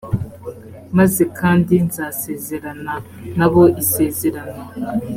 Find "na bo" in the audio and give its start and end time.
3.37-3.63